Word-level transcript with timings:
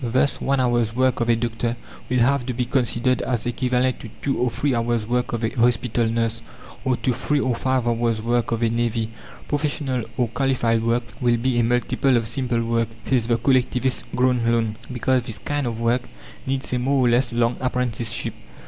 Thus 0.03 0.41
one 0.41 0.59
hour's 0.59 0.95
work 0.95 1.19
of 1.19 1.29
a 1.29 1.35
doctor 1.35 1.77
will 2.09 2.17
have 2.21 2.43
to 2.47 2.53
be 2.55 2.65
considered 2.65 3.21
as 3.21 3.45
equivalent 3.45 3.99
to 3.99 4.09
two 4.23 4.35
or 4.35 4.49
three 4.49 4.73
hours' 4.73 5.05
work 5.05 5.31
of 5.31 5.43
a 5.43 5.49
hospital 5.51 6.07
nurse, 6.07 6.41
or 6.83 6.95
to 6.97 7.13
three 7.13 7.39
or 7.39 7.53
five 7.53 7.87
hours' 7.87 8.19
work 8.19 8.51
of 8.51 8.63
a 8.63 8.69
navvy. 8.71 9.11
"Professional, 9.47 10.03
or 10.17 10.27
qualified 10.29 10.81
work, 10.81 11.03
will 11.21 11.37
be 11.37 11.59
a 11.59 11.63
multiple 11.63 12.17
of 12.17 12.25
simple 12.25 12.63
work," 12.63 12.87
says 13.05 13.27
the 13.27 13.37
collectivist 13.37 14.05
Grönlund, 14.15 14.77
"because 14.91 15.21
this 15.21 15.37
kind 15.37 15.67
of 15.67 15.79
work 15.79 16.01
needs 16.47 16.73
a 16.73 16.79
more 16.79 17.05
or 17.05 17.09
less 17.11 17.31
long 17.31 17.55
apprenticeship." 17.59 18.33